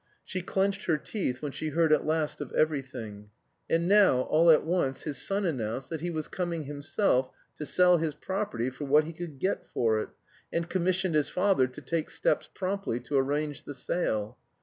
She 0.25 0.41
clenched 0.41 0.85
her 0.85 0.97
teeth 0.97 1.43
when 1.43 1.51
she 1.51 1.69
heard 1.69 1.93
at 1.93 2.07
last 2.07 2.41
of 2.41 2.51
everything. 2.53 3.29
And 3.69 3.87
now, 3.87 4.21
all 4.21 4.49
at 4.49 4.65
once, 4.65 5.03
his 5.03 5.19
son 5.19 5.45
announced 5.45 5.91
that 5.91 6.01
he 6.01 6.09
was 6.09 6.27
coming 6.27 6.63
himself 6.63 7.29
to 7.57 7.67
sell 7.67 7.99
his 7.99 8.15
property 8.15 8.71
for 8.71 8.85
what 8.85 9.03
he 9.03 9.13
could 9.13 9.37
get 9.37 9.67
for 9.67 10.01
it, 10.01 10.09
and 10.51 10.67
commissioned 10.67 11.13
his 11.13 11.29
father 11.29 11.67
to 11.67 11.81
take 11.81 12.09
steps 12.09 12.49
promptly 12.51 12.99
to 13.01 13.15
arrange 13.17 13.63
the 13.65 13.75
sale. 13.75 14.39